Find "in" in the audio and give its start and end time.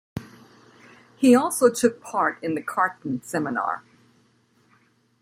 2.43-2.55